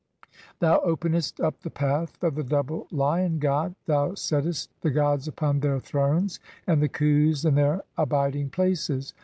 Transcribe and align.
Thou 0.57 0.79
"openest 0.81 1.39
up 1.39 1.61
the 1.61 1.69
path 1.69 2.23
of 2.23 2.33
the 2.33 2.43
double 2.43 2.87
Lion 2.89 3.37
god, 3.37 3.75
thou 3.85 4.15
settest 4.15 4.71
the 4.81 4.89
"(15) 4.89 4.95
gods 4.95 5.27
upon 5.27 5.59
[their] 5.59 5.79
thrones, 5.79 6.39
and 6.65 6.81
the 6.81 6.89
Khus 6.89 7.45
in 7.45 7.53
their 7.53 7.83
abiding 7.99 8.49
"places. 8.49 9.13